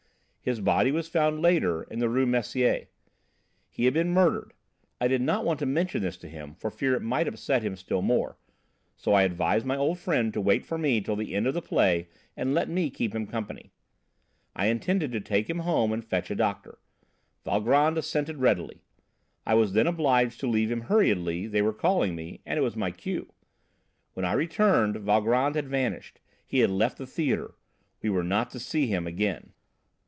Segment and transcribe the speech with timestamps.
[0.43, 2.87] His body was found later in the Rue Messier.
[3.69, 4.53] He had been murdered.
[4.99, 7.75] I did not want to mention this to him for fear it might upset him
[7.75, 8.39] still more,
[8.97, 11.61] so I advised my old friend to wait for me till the end of the
[11.61, 13.71] play and let me keep him company.
[14.55, 16.79] I intended to take him home and fetch a doctor.
[17.45, 18.81] Valgrand assented readily.
[19.45, 22.89] I was then obliged to leave him hurriedly: they were calling me it was my
[22.89, 23.31] cue.
[24.13, 27.53] When I returned Valgrand had vanished: he had left the theatre.
[28.01, 29.53] We were not to see him again!"